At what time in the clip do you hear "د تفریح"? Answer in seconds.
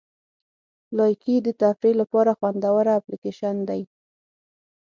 1.45-1.95